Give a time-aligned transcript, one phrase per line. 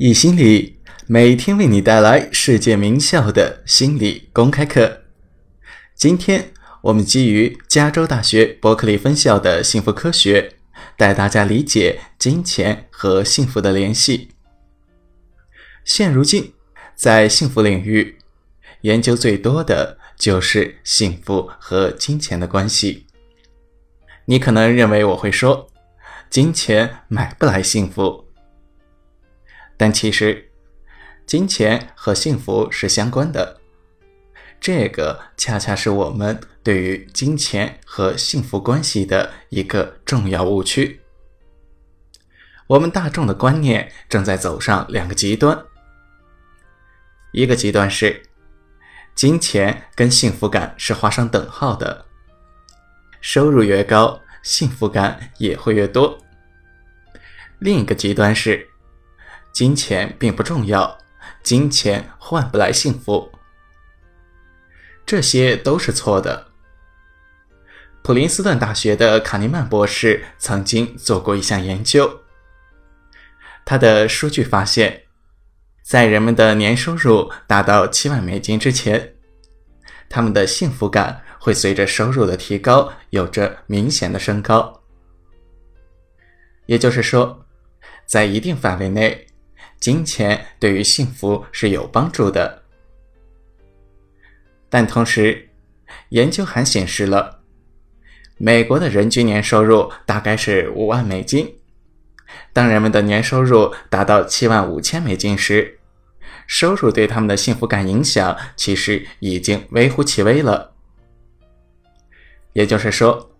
[0.00, 0.78] 易心理
[1.08, 5.02] 每天为你带来世界名校的心理公开课。
[5.96, 10.54] 今天我们基于加州大学伯克利分校的幸福科学，
[10.96, 14.28] 带大家理解金钱和幸福的联系。
[15.84, 16.52] 现如今，
[16.94, 18.18] 在幸福领域，
[18.82, 23.08] 研究最多的就是幸福和金钱的关系。
[24.26, 25.68] 你可能认为我会说，
[26.30, 28.27] 金钱买不来幸福。
[29.78, 30.50] 但其实，
[31.24, 33.60] 金钱和幸福是相关的。
[34.60, 41.00] 这个恰恰是我们对于金钱和幸福关系的一个重要误区。
[42.66, 45.64] 我们大众的观念正在走上两个极端：
[47.30, 48.20] 一个极端是，
[49.14, 52.04] 金钱跟幸福感是画上等号的，
[53.20, 56.18] 收入越高，幸福感也会越多；
[57.60, 58.68] 另一个极端是。
[59.58, 60.96] 金钱并不重要，
[61.42, 63.28] 金钱换不来幸福，
[65.04, 66.46] 这些都是错的。
[68.04, 72.20] 普林斯顿大学的卡尼曼博士曾经做过一项研究，
[73.64, 75.02] 他的数据发现，
[75.82, 79.16] 在人们的年收入达到七万美金之前，
[80.08, 84.80] 他们的幸福感会随着收入的提高有着明显的升高。
[86.66, 87.44] 也就是说，
[88.06, 89.24] 在一定范围内。
[89.80, 92.62] 金钱对于幸福是有帮助的，
[94.68, 95.48] 但同时，
[96.10, 97.40] 研究还显示了，
[98.36, 101.54] 美国的人均年收入大概是五万美金。
[102.52, 105.78] 当人们的年收入达到七万五千美金时，
[106.46, 110.74] 收入对他们的幸福感影响其实已经微乎其微了。
[112.52, 113.30] 也就是说，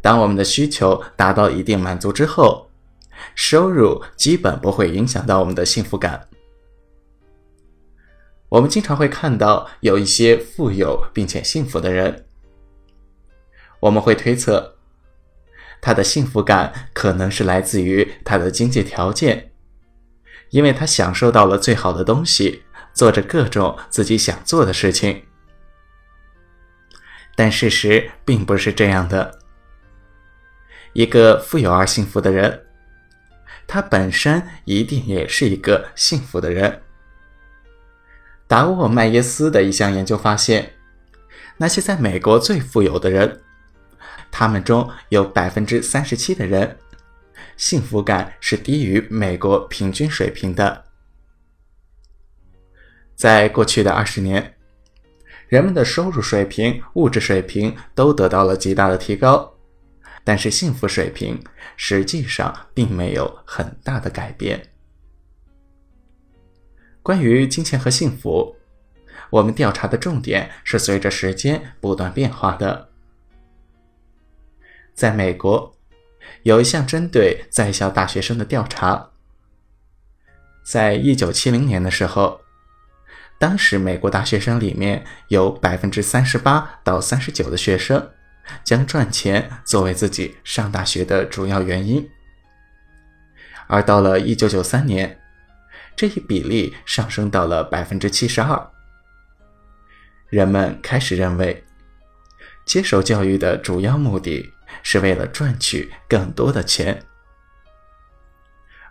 [0.00, 2.67] 当我们的需求达到一定满足之后，
[3.34, 6.28] 收入基本不会影响到我们的幸福感。
[8.48, 12.24] 我们经常会看到有一些富有并且幸福的人，
[13.80, 14.76] 我们会推测，
[15.82, 19.52] 他的幸福感可能是来自于他的经济条件，
[20.48, 22.62] 因为他享受到了最好的东西，
[22.94, 25.24] 做着各种自己想做的事情。
[27.36, 29.38] 但事实并不是这样的，
[30.94, 32.67] 一个富有而幸福的人。
[33.68, 36.82] 他本身一定也是一个幸福的人。
[38.46, 40.72] 达沃麦耶斯的一项研究发现，
[41.58, 43.42] 那些在美国最富有的人，
[44.30, 46.78] 他们中有百分之三十七的人，
[47.58, 50.86] 幸福感是低于美国平均水平的。
[53.14, 54.54] 在过去的二十年，
[55.48, 59.57] 人们的收入水平、物质水平都得到了极大的提高。
[60.24, 61.42] 但是幸福水平
[61.76, 64.70] 实际上并没有很大的改变。
[67.02, 68.56] 关于金钱和幸福，
[69.30, 72.90] 我们调查的重点是随着时间不断变化的。
[74.94, 75.74] 在美国，
[76.42, 79.10] 有一项针对在校大学生的调查，
[80.62, 82.40] 在一九七零年的时候，
[83.38, 88.10] 当时美国大学生里面有百分之三十八到三十九的学生。
[88.64, 92.08] 将赚钱作为自己上大学的主要原因，
[93.66, 95.20] 而到了一九九三年，
[95.96, 98.70] 这一比例上升到了百分之七十二。
[100.28, 101.64] 人们开始认为，
[102.66, 107.02] 接受教育的主要目的是为了赚取更多的钱，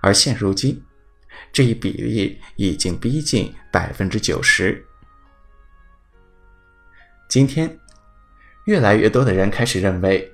[0.00, 0.82] 而现如今，
[1.52, 4.84] 这一比例已经逼近百分之九十。
[7.28, 7.78] 今天。
[8.66, 10.30] 越来越多的人开始认为，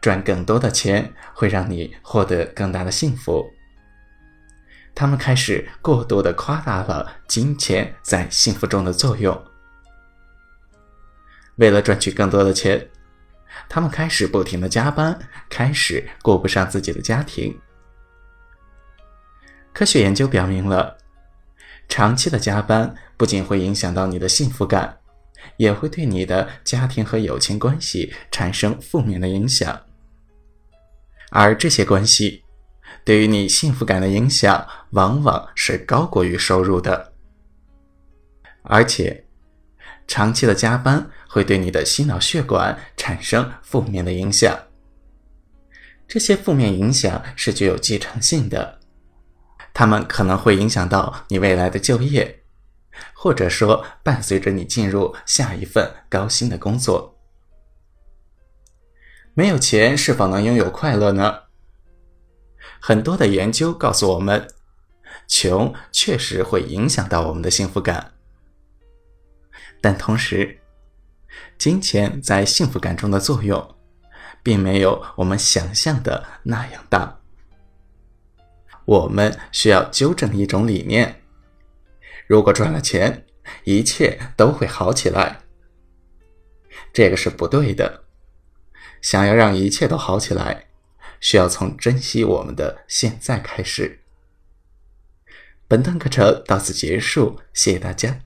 [0.00, 3.50] 赚更多的钱会让你获得更大的幸福。
[4.94, 9.40] 他们开始过度的夸大了金钱在幸福中的作用。
[11.56, 12.88] 为了赚取更多的钱，
[13.68, 15.18] 他们开始不停的加班，
[15.50, 17.58] 开始顾不上自己的家庭。
[19.72, 20.96] 科学研究表明了，
[21.90, 24.99] 长期的加班不仅会影响到你的幸福感。
[25.56, 29.80] 也会对你的家庭和友情关系产生负面的影响，
[31.30, 32.44] 而这些关系
[33.04, 37.12] 对于你幸福感的影响往往是高过于收入的。
[38.62, 39.24] 而且，
[40.06, 44.58] 长期的加班会对你的心脑血管产生负面的影响，
[46.08, 48.80] 这些负面影响是具有继承性的，
[49.72, 52.39] 它们可能会影响到你未来的就业。
[53.14, 57.18] 或者说，伴随着你进入下一份高薪的工作。
[59.34, 61.44] 没有钱是否能拥有快乐呢？
[62.80, 64.48] 很多的研究告诉我们，
[65.28, 68.12] 穷确实会影响到我们的幸福感，
[69.80, 70.60] 但同时，
[71.56, 73.76] 金钱在幸福感中的作用，
[74.42, 77.18] 并没有我们想象的那样大。
[78.84, 81.19] 我们需要纠正一种理念：
[82.30, 83.26] 如果赚了钱，
[83.64, 85.40] 一切都会好起来。
[86.92, 88.04] 这个是不对的。
[89.02, 90.66] 想要让一切都好起来，
[91.18, 94.02] 需要从珍惜我们的现在开始。
[95.66, 98.20] 本段课程到此结束，谢谢大家。